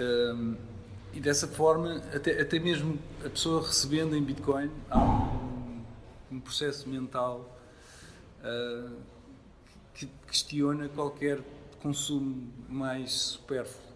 Um, 0.00 0.56
e 1.12 1.20
dessa 1.20 1.46
forma, 1.46 2.02
até, 2.14 2.40
até 2.40 2.58
mesmo 2.58 2.98
a 3.24 3.28
pessoa 3.28 3.64
recebendo 3.64 4.16
em 4.16 4.22
Bitcoin, 4.22 4.70
há 4.90 4.98
um, 4.98 5.82
um 6.32 6.40
processo 6.40 6.88
mental 6.88 7.61
uh, 8.42 8.96
que 9.94 10.06
questiona 10.26 10.88
qualquer 10.88 11.40
consumo 11.80 12.52
mais 12.68 13.12
supérfluo. 13.12 13.92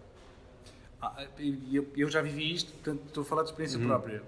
Ah, 1.01 1.27
eu, 1.71 1.87
eu, 1.95 2.09
já 2.09 2.21
vivi 2.21 2.53
isto, 2.53 2.71
portanto 2.73 3.03
estou 3.07 3.21
a 3.21 3.25
falar 3.25 3.43
de 3.43 3.49
experiência 3.49 3.79
uhum. 3.79 3.87
própria. 3.87 4.23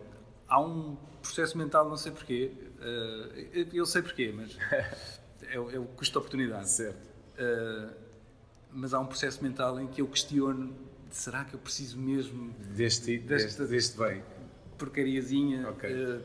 Há 0.47 0.61
um 0.61 0.95
processo 1.21 1.57
mental, 1.57 1.89
não 1.89 1.97
sei 1.97 2.11
porquê, 2.11 2.51
uh, 2.79 3.73
eu 3.73 3.85
sei 3.85 4.01
porquê, 4.01 4.33
mas 4.35 4.57
é, 5.41 5.55
é 5.55 5.59
o 5.59 5.85
custo 5.85 6.13
de 6.13 6.17
oportunidade. 6.19 6.69
Certo. 6.69 6.97
Uh, 7.39 7.91
mas 8.71 8.93
há 8.93 8.99
um 8.99 9.05
processo 9.05 9.43
mental 9.43 9.79
em 9.79 9.87
que 9.87 10.01
eu 10.01 10.07
questiono 10.07 10.75
será 11.11 11.43
que 11.43 11.53
eu 11.53 11.59
preciso 11.59 11.97
mesmo 11.97 12.53
deste, 12.75 13.17
deste, 13.19 13.65
deste 13.65 13.97
bem? 13.97 14.23
Porcariazinha. 14.77 15.69
Okay. 15.71 15.91
Uh, 15.91 16.21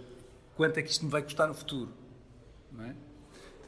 quanto 0.56 0.78
é 0.78 0.82
que 0.82 0.90
isto 0.90 1.04
me 1.04 1.10
vai 1.10 1.22
custar 1.22 1.48
no 1.48 1.54
futuro? 1.54 1.90
Não 2.70 2.84
é? 2.84 2.94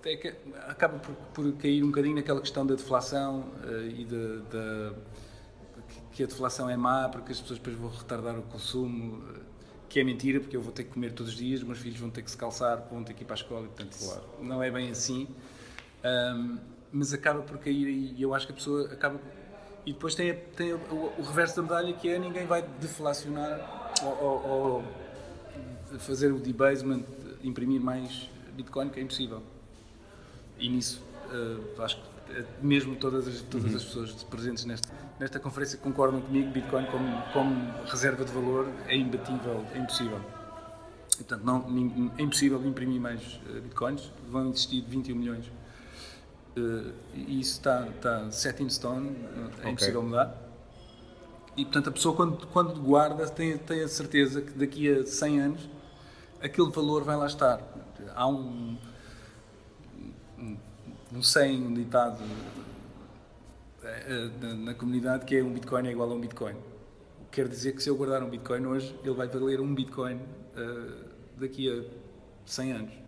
Até 0.06 0.16
que 0.16 0.28
acaba 0.68 1.00
por, 1.00 1.16
por, 1.34 1.52
cair 1.54 1.82
um 1.82 1.88
bocadinho 1.88 2.14
naquela 2.14 2.40
questão 2.40 2.64
da 2.64 2.76
deflação 2.76 3.40
uh, 3.64 3.88
e 3.88 4.04
de, 4.04 4.38
de, 4.38 4.92
que 6.12 6.22
a 6.22 6.26
deflação 6.26 6.70
é 6.70 6.76
má 6.76 7.08
porque 7.08 7.32
as 7.32 7.40
pessoas 7.40 7.58
depois 7.58 7.74
vão 7.74 7.90
retardar 7.90 8.38
o 8.38 8.42
consumo, 8.42 9.16
uh, 9.16 9.40
que 9.88 9.98
é 9.98 10.04
mentira 10.04 10.38
porque 10.38 10.56
eu 10.56 10.60
vou 10.60 10.72
ter 10.72 10.84
que 10.84 10.90
comer 10.90 11.12
todos 11.12 11.32
os 11.32 11.36
dias, 11.36 11.60
meus 11.64 11.80
filhos 11.80 11.98
vão 11.98 12.08
ter 12.08 12.22
que 12.22 12.30
se 12.30 12.36
calçar, 12.36 12.86
vão 12.88 13.02
ter 13.02 13.14
que 13.14 13.24
ir 13.24 13.26
para 13.26 13.34
a 13.34 13.40
escola, 13.40 13.64
e, 13.64 13.66
portanto 13.66 13.98
claro. 13.98 14.22
não 14.42 14.62
é 14.62 14.70
bem 14.70 14.90
assim. 14.90 15.26
Um, 16.04 16.58
mas 16.92 17.12
acaba 17.12 17.42
por 17.42 17.58
cair 17.58 17.88
e 17.88 18.22
eu 18.22 18.32
acho 18.32 18.46
que 18.46 18.52
a 18.52 18.54
pessoa 18.54 18.92
acaba 18.92 19.20
e 19.84 19.92
depois 19.92 20.14
tem, 20.14 20.36
tem 20.54 20.72
o, 20.72 21.14
o, 21.18 21.22
reverso 21.22 21.56
da 21.56 21.62
medalha 21.62 21.92
que 21.94 22.08
é 22.08 22.16
ninguém 22.16 22.46
vai 22.46 22.62
deflacionar 22.62 23.92
ou, 24.04 24.22
ou, 24.22 24.46
ou 24.46 25.98
fazer 25.98 26.32
o 26.32 26.38
debasement, 26.38 27.02
imprimir 27.42 27.80
mais 27.80 28.30
Bitcoin, 28.54 28.88
que 28.88 29.00
é 29.00 29.02
impossível. 29.02 29.42
E 30.58 30.68
nisso, 30.68 31.02
uh, 31.30 31.82
acho 31.82 31.96
que 31.96 32.32
eh, 32.32 32.44
mesmo 32.62 32.96
todas 32.96 33.28
as, 33.28 33.40
todas 33.42 33.70
uhum. 33.70 33.76
as 33.76 33.84
pessoas 33.84 34.12
presentes 34.24 34.64
nesta, 34.64 34.92
nesta 35.20 35.38
conferência 35.38 35.78
concordam 35.78 36.20
comigo, 36.20 36.50
Bitcoin 36.50 36.86
como, 36.86 37.22
como 37.32 37.84
reserva 37.84 38.24
de 38.24 38.32
valor 38.32 38.68
é 38.88 38.96
imbatível, 38.96 39.64
é 39.74 39.78
impossível. 39.78 40.20
E, 41.14 41.24
portanto, 41.24 41.44
não, 41.44 42.12
é 42.18 42.22
impossível 42.22 42.64
imprimir 42.66 43.00
mais 43.00 43.40
uh, 43.48 43.60
Bitcoins, 43.60 44.10
vão 44.28 44.50
existir 44.50 44.82
21 44.88 45.16
milhões 45.16 45.50
Uh, 46.56 46.90
e 47.14 47.38
isso 47.38 47.52
está, 47.52 47.86
está 47.86 48.30
set 48.30 48.62
in 48.62 48.70
stone, 48.70 49.14
é 49.36 49.58
okay. 49.58 49.72
impossível 49.72 50.02
mudar. 50.02 50.34
E 51.54 51.64
portanto 51.64 51.90
a 51.90 51.92
pessoa 51.92 52.16
quando, 52.16 52.46
quando 52.46 52.80
guarda 52.80 53.28
tem, 53.28 53.58
tem 53.58 53.82
a 53.82 53.88
certeza 53.88 54.40
que 54.40 54.52
daqui 54.52 54.90
a 54.90 55.06
100 55.06 55.40
anos 55.40 55.68
aquele 56.40 56.70
valor 56.70 57.04
vai 57.04 57.14
lá 57.14 57.26
estar. 57.26 57.60
Há 58.14 58.26
um, 58.26 58.78
um 61.14 61.22
100, 61.22 61.66
um 61.66 61.74
ditado 61.74 62.22
na, 64.58 64.74
comunidade 64.74 65.24
que 65.24 65.36
é 65.36 65.42
um 65.42 65.52
Bitcoin 65.52 65.86
é 65.88 65.92
igual 65.92 66.10
a 66.10 66.14
um 66.14 66.20
Bitcoin. 66.20 66.56
Quer 67.30 67.48
dizer 67.48 67.72
que 67.72 67.82
se 67.82 67.88
eu 67.88 67.96
guardar 67.96 68.22
um 68.22 68.30
Bitcoin 68.30 68.66
hoje, 68.66 68.98
ele 69.04 69.14
vai 69.14 69.28
valer 69.28 69.60
um 69.60 69.74
Bitcoin 69.74 70.16
uh, 70.16 71.04
daqui 71.36 71.70
a 71.70 71.84
100 72.46 72.72
anos 72.72 73.06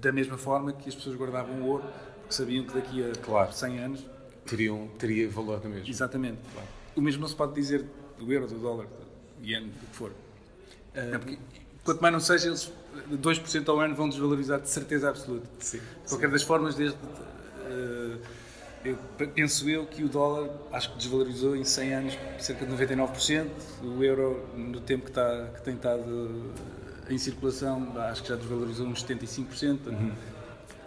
da 0.00 0.12
mesma 0.12 0.38
forma 0.38 0.72
que 0.72 0.88
as 0.88 0.94
pessoas 0.94 1.16
guardavam 1.16 1.62
ouro, 1.62 1.84
porque 2.20 2.34
sabiam 2.34 2.64
que 2.64 2.74
daqui 2.74 3.04
a 3.04 3.12
claro. 3.20 3.52
100 3.52 3.78
anos 3.78 4.06
teriam, 4.46 4.88
teria 4.98 5.28
valor 5.28 5.62
na 5.62 5.70
mesma. 5.70 5.88
Exatamente. 5.88 6.38
Claro. 6.52 6.68
O 6.96 7.00
mesmo 7.00 7.20
não 7.20 7.28
se 7.28 7.36
pode 7.36 7.54
dizer 7.54 7.84
do 8.18 8.32
euro, 8.32 8.46
do 8.46 8.58
dólar, 8.58 8.86
do 9.38 9.46
yen, 9.46 9.68
do 9.68 9.86
que 9.86 9.96
for. 9.96 10.10
Uh, 10.10 10.14
é 10.94 11.18
porque, 11.18 11.38
quanto 11.84 12.00
mais 12.00 12.12
não 12.12 12.20
seja, 12.20 12.48
eles 12.48 12.72
2% 13.10 13.68
ao 13.68 13.80
ano 13.80 13.94
vão 13.94 14.08
desvalorizar 14.08 14.60
de 14.60 14.68
certeza 14.68 15.08
absoluta. 15.08 15.46
Sim, 15.58 15.78
de 15.78 16.08
qualquer 16.08 16.26
sim. 16.26 16.32
das 16.32 16.42
formas, 16.42 16.74
desde. 16.74 16.96
Uh, 16.96 18.18
eu, 18.84 18.96
penso 19.34 19.68
eu 19.68 19.86
que 19.86 20.04
o 20.04 20.08
dólar 20.08 20.50
acho 20.72 20.92
que 20.92 20.98
desvalorizou 20.98 21.56
em 21.56 21.64
100 21.64 21.94
anos 21.94 22.18
cerca 22.38 22.64
de 22.64 22.72
99%, 22.72 23.48
o 23.82 24.02
euro 24.02 24.46
no 24.56 24.80
tempo 24.80 25.04
que, 25.04 25.10
está, 25.10 25.48
que 25.56 25.62
tem 25.62 25.74
estado 25.74 26.52
em 27.10 27.18
circulação 27.18 27.92
acho 27.96 28.22
que 28.22 28.28
já 28.28 28.36
desvalorizou 28.36 28.86
uns 28.86 29.04
75%. 29.04 29.88
Uhum. 29.88 30.12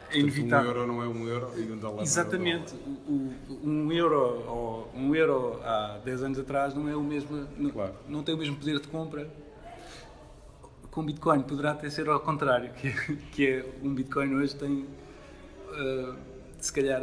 É 0.10 0.20
inevitável. 0.20 0.72
Um 0.72 0.75
euro 0.75 0.88
não 0.88 1.03
é 1.03 1.08
um 1.08 1.27
euro 1.27 1.53
e 1.58 1.72
um 1.72 1.77
dólar 1.77 2.03
Exatamente. 2.03 2.74
não 2.74 2.81
é 2.81 3.10
um, 3.10 3.34
dólar. 3.48 3.62
um 3.63 3.91
euro 3.91 4.88
um 4.96 5.15
euro 5.15 5.62
há 5.63 6.00
10 6.03 6.24
anos 6.24 6.39
atrás 6.39 6.74
não 6.74 6.88
é 6.89 6.96
o 6.96 7.03
mesmo, 7.03 7.48
claro. 7.72 7.93
não, 8.08 8.17
não 8.17 8.24
tem 8.24 8.36
o 8.36 8.38
mesmo 8.38 8.55
poder 8.55 8.79
de 8.79 8.88
compra. 8.88 9.29
Com 10.91 11.03
Bitcoin 11.05 11.41
poderá 11.43 11.71
até 11.71 11.89
ser 11.89 12.10
ao 12.10 12.19
contrário, 12.19 12.71
que, 12.74 12.88
é, 12.89 12.93
que 13.31 13.48
é 13.48 13.65
um 13.81 13.95
Bitcoin 13.95 14.36
hoje 14.36 14.55
tem 14.55 14.86
uh, 15.69 16.15
se 16.60 16.71
calhar 16.71 17.01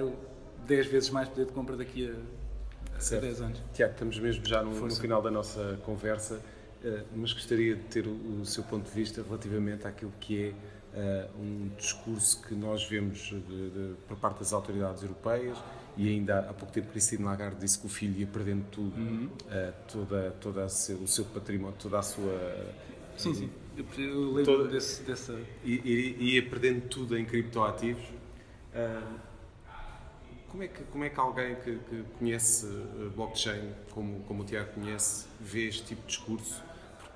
10 0.66 0.86
vezes 0.86 1.10
mais 1.10 1.28
poder 1.28 1.46
de 1.46 1.52
compra 1.52 1.76
daqui 1.76 2.08
a, 2.08 3.16
a 3.16 3.20
10 3.20 3.40
anos. 3.40 3.62
Tiago, 3.72 3.92
estamos 3.92 4.18
mesmo 4.18 4.44
já 4.44 4.62
no, 4.62 4.78
no 4.78 4.94
final 4.94 5.22
da 5.22 5.30
nossa 5.30 5.80
conversa. 5.84 6.40
Eh, 6.84 7.02
mas 7.14 7.32
gostaria 7.32 7.74
de 7.74 7.82
ter 7.82 8.06
o, 8.06 8.44
seu 8.44 8.62
ponto 8.62 8.88
de 8.88 8.94
vista 8.94 9.22
relativamente 9.22 9.86
àquilo 9.86 10.12
que 10.20 10.54
é 10.94 11.28
uh, 11.28 11.40
um 11.40 11.70
discurso 11.76 12.40
que 12.42 12.54
nós 12.54 12.84
vemos 12.84 13.18
de, 13.18 13.40
de, 13.40 13.94
por 14.06 14.16
parte 14.16 14.38
das 14.38 14.52
autoridades 14.52 15.02
europeias 15.02 15.58
e 15.96 16.08
ainda 16.08 16.38
há 16.38 16.54
pouco 16.54 16.72
tempo 16.72 16.88
Cristina 16.88 17.26
Lagarde 17.26 17.56
disse 17.56 17.80
que 17.80 17.86
o 17.86 17.88
filho 17.88 18.20
ia 18.20 18.26
perdendo 18.26 18.64
tudo, 18.70 18.96
uhum. 18.96 19.26
uh, 19.26 19.72
toda, 19.92 20.30
toda 20.40 20.68
seu, 20.68 20.98
o 20.98 21.08
seu 21.08 21.24
património, 21.24 21.76
toda 21.78 21.98
a 21.98 22.02
sua... 22.02 22.74
Sim, 23.16 23.34
sim, 23.34 23.50
eu 23.98 24.32
lembro 24.32 24.44
toda, 24.44 24.68
desse, 24.68 25.02
dessa... 25.02 25.38
Ia 25.64 26.42
perdendo 26.48 26.88
tudo 26.88 27.16
em 27.16 27.24
criptoativos. 27.24 28.04
Uh, 28.74 29.18
como 30.48 30.62
é 30.62 30.68
que, 30.68 30.82
como 30.84 31.04
é 31.04 31.10
que 31.10 31.20
alguém 31.20 31.56
que, 31.56 31.78
que 31.78 32.04
conhece 32.18 32.66
blockchain, 33.14 33.72
como, 33.90 34.20
como 34.20 34.42
o 34.42 34.46
Tiago 34.46 34.72
conhece, 34.72 35.26
vê 35.40 35.68
este 35.68 35.84
tipo 35.84 36.00
de 36.02 36.08
discurso 36.08 36.62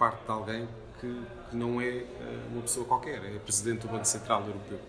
parte 0.02 0.25
de 0.25 0.31
alguém 0.33 0.69
que, 1.00 1.23
que 1.49 1.57
não 1.57 1.81
é 1.81 2.04
uh, 2.04 2.52
uma 2.52 2.62
pessoa 2.62 2.85
qualquer, 2.85 3.25
é 3.25 3.38
presidente 3.38 3.83
do 3.83 3.88
Banco 3.88 4.04
Central 4.04 4.45
Europeu. 4.45 4.81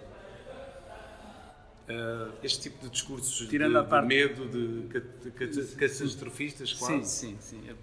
Uh, 1.83 2.33
este 2.41 2.61
tipo 2.61 2.83
de 2.83 2.89
discursos 2.89 3.47
Tirando 3.47 3.73
de, 3.73 3.77
a 3.77 3.83
parte... 3.83 4.07
de 4.07 4.15
medo, 4.15 4.49
de, 4.49 4.87
de, 4.87 5.31
de 5.31 5.75
catastrofistas, 5.75 6.73
quase. 6.73 7.05
Sim, 7.05 7.37
sim, 7.39 7.61
sim. 7.61 7.75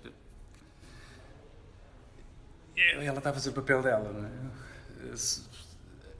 É, 2.80 3.04
ela 3.04 3.18
está 3.18 3.30
a 3.30 3.32
fazer 3.32 3.50
o 3.50 3.52
papel 3.52 3.82
dela, 3.82 4.12
não 4.12 4.26
é? 4.26 5.12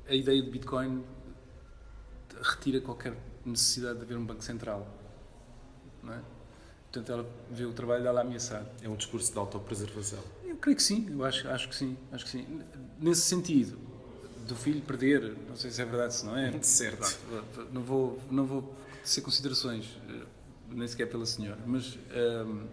A 0.09 0.15
ideia 0.15 0.43
de 0.43 0.51
Bitcoin 0.51 1.05
retira 2.43 2.81
qualquer 2.81 3.15
necessidade 3.45 3.99
de 3.99 4.05
haver 4.05 4.17
um 4.17 4.25
Banco 4.25 4.43
Central, 4.43 4.87
não 6.03 6.15
é? 6.15 6.21
portanto 6.91 7.13
ela 7.13 7.31
vê 7.51 7.65
o 7.65 7.73
trabalho 7.73 8.03
dela 8.03 8.21
ameaçado. 8.21 8.67
É 8.83 8.89
um 8.89 8.97
discurso 8.97 9.33
de 9.33 9.39
autopreservação. 9.39 10.19
Eu 10.45 10.57
creio 10.57 10.77
que 10.77 10.83
sim, 10.83 11.09
eu 11.11 11.25
acho, 11.25 11.49
acho 11.49 11.69
que 11.69 11.75
sim, 11.75 11.97
acho 12.13 12.25
que 12.25 12.31
sim. 12.31 12.63
Nesse 12.99 13.23
sentido, 13.23 13.79
do 14.47 14.57
filho 14.57 14.83
perder, 14.83 15.37
não 15.49 15.57
sei 15.57 15.71
se 15.71 15.81
é 15.81 15.85
verdade, 15.85 16.15
se 16.15 16.27
não 16.27 16.37
é. 16.37 16.61
Certo. 16.63 17.19
Não 17.73 17.83
vou, 17.83 18.21
não 18.31 18.45
vou 18.45 18.75
ser 19.05 19.21
considerações, 19.21 19.97
eh, 20.09 20.27
nem 20.69 20.87
sequer 20.89 21.07
pela 21.07 21.25
senhora, 21.25 21.61
mas 21.65 21.97
um, 22.47 22.67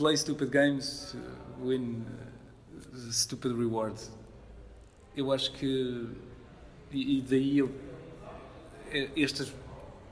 play 0.00 0.16
stupid 0.16 0.50
games, 0.50 1.14
win 1.62 2.06
stupid 3.10 3.52
rewards. 3.52 4.10
Eu 5.14 5.30
acho 5.30 5.52
que 5.52 6.08
e, 6.90 7.20
daí 7.20 7.58
eu, 7.58 7.70
é, 8.90 9.10
estas 9.14 9.52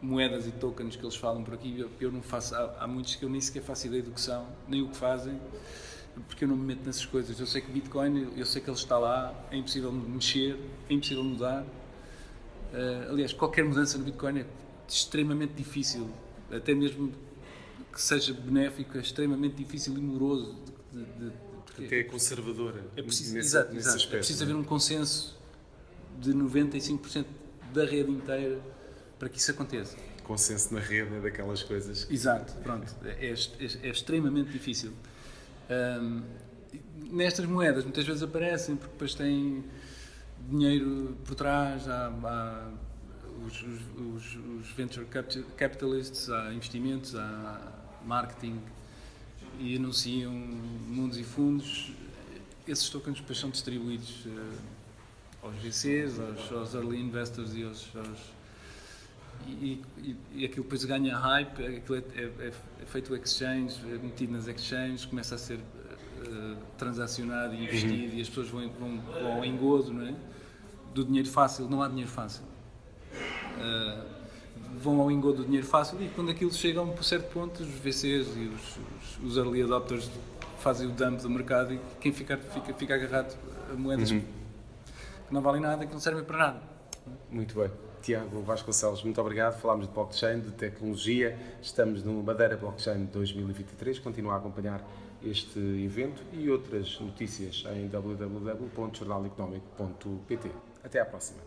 moedas 0.02 0.47
e 0.47 0.52
tokens 0.52 0.95
que 0.95 1.02
eles 1.02 1.16
falam 1.16 1.42
por 1.42 1.54
aqui, 1.54 1.87
eu 1.99 2.12
não 2.12 2.21
faço, 2.21 2.54
há, 2.54 2.76
há, 2.80 2.87
muitos 2.87 3.16
que 3.16 3.25
eu 3.25 3.30
nem 3.30 3.40
sequer 3.40 3.62
faço 3.62 3.87
ideia 3.87 4.02
do 4.02 4.11
que 4.11 4.21
são, 4.21 4.47
nem 4.68 4.83
o 4.83 4.88
que 4.88 4.97
fazem, 4.97 5.40
porque 6.28 6.45
eu 6.45 6.49
não 6.49 6.57
me 6.57 6.66
meto 6.66 6.85
nessas 6.85 7.07
coisas. 7.07 7.40
Eu 7.40 7.47
sei 7.47 7.62
que 7.62 7.73
Bitcoin, 7.73 8.28
eu 8.37 8.45
sei 8.45 8.61
que 8.61 8.68
ele 8.68 8.76
está 8.76 8.99
lá, 8.99 9.35
é 9.50 9.57
impossível 9.57 9.90
mexer, 9.90 10.59
é 10.90 10.92
impossível 10.92 11.25
mudar. 11.25 11.62
Uh, 11.62 13.11
aliás, 13.11 13.33
qualquer 13.33 13.64
mudança 13.64 13.97
no 13.97 14.04
Bitcoin 14.04 14.40
é 14.40 14.47
extremamente 14.87 15.54
difícil, 15.54 16.11
até 16.52 16.75
mesmo 16.75 17.11
que 17.92 18.00
seja 18.00 18.33
benéfico, 18.33 18.97
é 18.97 19.00
extremamente 19.00 19.57
difícil 19.57 19.97
e 19.97 20.00
moroso. 20.00 20.57
De, 20.92 21.04
de, 21.04 21.33
de, 21.78 21.87
Até 21.87 22.00
é 22.00 22.04
conservadora. 22.04 22.85
É 22.97 23.02
preciso, 23.02 23.35
nesse, 23.35 23.49
exato, 23.49 23.73
nesse 23.73 23.80
exato. 23.80 23.97
Aspecto, 23.97 24.14
é 24.14 24.18
preciso 24.18 24.45
haver 24.45 24.57
um 24.57 24.64
consenso 24.64 25.38
de 26.21 26.33
95% 26.33 27.26
da 27.73 27.85
rede 27.85 28.11
inteira 28.11 28.61
para 29.18 29.28
que 29.28 29.38
isso 29.38 29.50
aconteça. 29.50 29.97
Consenso 30.25 30.75
na 30.75 30.80
rede 30.80 31.14
é 31.14 31.21
daquelas 31.21 31.62
coisas. 31.62 32.07
Exato, 32.11 32.54
pronto. 32.62 32.95
É, 33.04 33.26
é, 33.26 33.35
é 33.83 33.90
extremamente 33.90 34.50
difícil. 34.50 34.92
Um, 35.71 36.23
nestas 37.11 37.47
moedas 37.47 37.85
muitas 37.85 38.07
vezes 38.07 38.23
aparecem 38.23 38.76
porque 38.76 38.92
depois 38.92 39.14
têm 39.14 39.64
dinheiro 40.49 41.16
por 41.25 41.35
trás, 41.35 41.88
há, 41.88 42.09
há 42.09 42.71
os, 43.47 43.62
os, 43.62 44.37
os, 44.61 44.71
venture 44.73 45.07
capitalists, 45.57 46.28
há 46.30 46.52
investimentos, 46.52 47.14
há 47.14 47.77
marketing 48.05 48.61
e 49.59 49.76
anunciam 49.76 50.33
mundos 50.33 51.19
e 51.19 51.25
fundos. 51.25 51.93
Esses 52.67 52.88
tokens 52.88 53.19
depois 53.21 53.38
são 53.38 53.50
distribuídos 53.50 54.26
uh, 54.26 54.59
aos 55.43 55.57
VCs, 55.57 56.19
aos, 56.21 56.52
aos, 56.52 56.75
early 56.75 57.00
investors 57.00 57.55
e 57.55 57.64
aos, 57.64 57.88
aos 57.97 58.38
e, 59.47 59.81
e, 59.99 60.17
e, 60.35 60.45
aquilo 60.45 60.64
depois 60.64 60.85
ganha 60.85 61.17
hype, 61.17 61.64
aquilo 61.64 61.97
é, 61.97 62.21
é, 62.21 62.52
é 62.83 62.87
feito 62.87 63.14
exchange, 63.14 63.78
é 63.85 63.97
metido 63.99 64.33
nas 64.33 64.49
exchanges, 64.49 65.05
começa 65.05 65.37
a 65.37 65.38
ser 65.38 65.59
uh, 65.59 66.57
transacionado 66.76 67.55
e 67.55 67.64
investido 67.64 67.95
uhum. 67.95 68.19
e 68.19 68.21
as 68.21 68.28
pessoas 68.28 68.49
vão, 68.49 68.69
vão, 68.71 69.00
vão 69.00 69.33
ao 69.35 69.45
engodo, 69.45 69.93
não 69.93 70.07
é? 70.07 70.14
Do 70.93 71.05
dinheiro 71.05 71.28
fácil, 71.28 71.69
não 71.69 71.83
há 71.83 71.88
dinheiro 71.88 72.11
fácil. 72.11 72.43
Uh, 73.12 74.17
vão 74.76 75.00
ao 75.00 75.10
engodo 75.10 75.38
do 75.38 75.44
dinheiro 75.44 75.66
fácil 75.66 76.00
e 76.02 76.08
quando 76.08 76.30
aquilo 76.30 76.52
chega 76.52 76.80
a 76.80 76.82
um 76.82 77.02
certo 77.02 77.32
ponto, 77.32 77.62
os 77.62 77.68
VCs 77.68 78.28
e 78.37 78.48
os, 78.48 78.76
os, 78.76 79.25
os 79.25 79.37
early 79.37 79.62
adopters 79.62 80.10
fazem 80.58 80.88
o 80.88 80.90
dump 80.90 81.20
do 81.20 81.30
mercado 81.30 81.75
e 81.75 81.80
quem 82.00 82.12
fica, 82.12 82.37
fica, 82.37 82.75
fica 82.75 82.94
agarrado 82.94 83.37
a 83.70 83.75
moedas 83.75 84.10
uhum. 84.10 84.20
que 84.20 85.32
não 85.32 85.40
valem 85.40 85.60
nada, 85.60 85.87
que 85.87 85.92
não 85.92 86.00
servem 86.00 86.25
para 86.25 86.38
nada. 86.38 86.60
Muito 87.30 87.54
bem. 87.54 87.70
Tiago 88.02 88.42
Vasconcelos, 88.42 89.02
muito 89.02 89.18
obrigado. 89.20 89.58
Falámos 89.60 89.87
de 89.87 89.92
blockchain, 89.92 90.40
de 90.40 90.50
tecnologia. 90.52 91.37
Estamos 91.60 92.04
no 92.04 92.22
Madeira 92.22 92.56
Blockchain 92.56 93.06
2023. 93.06 93.98
Continua 93.98 94.35
a 94.35 94.37
acompanhar 94.37 94.81
este 95.22 95.59
evento 95.59 96.22
e 96.33 96.48
outras 96.48 96.98
notícias 97.00 97.64
em 97.74 97.88
www.jornaleconómico.pt. 97.88 100.50
Até 100.85 101.00
à 101.00 101.04
próxima. 101.04 101.40